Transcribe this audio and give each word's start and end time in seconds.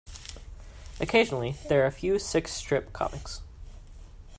Occasionally, 0.99 1.57
there 1.69 1.83
are 1.83 1.85
a 1.85 1.91
few 1.91 2.17
six-strip 2.17 2.91
comics. 2.91 3.43